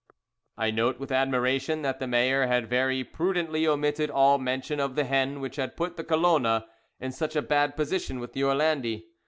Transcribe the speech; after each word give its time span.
I 0.57 0.71
note 0.71 0.99
with 0.99 1.11
admiration 1.11 1.83
that 1.83 1.99
the 1.99 2.07
mayor 2.07 2.47
had 2.47 2.67
very 2.67 3.03
prudently 3.03 3.67
omitted 3.67 4.09
all 4.09 4.39
mention 4.39 4.79
of 4.79 4.95
the 4.95 5.03
hen 5.03 5.39
which 5.41 5.57
had 5.57 5.77
put 5.77 5.95
the 5.95 6.03
Colona 6.03 6.65
in 6.99 7.11
such 7.11 7.35
a 7.35 7.41
bad 7.43 7.75
position 7.75 8.19
with 8.19 8.33
the 8.33 8.41
Orlandi. 8.41 9.05